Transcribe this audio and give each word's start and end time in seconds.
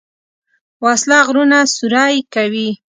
وسله 0.85 1.17
غرونه 1.27 1.59
سوری 1.75 2.15
کوي 2.33 2.69